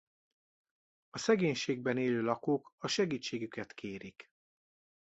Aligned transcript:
A 1.09 1.17
szegénységben 1.17 1.97
élő 1.97 2.21
lakók 2.21 2.73
a 2.77 2.87
segítségüket 2.87 3.73
kérik. 3.73 4.29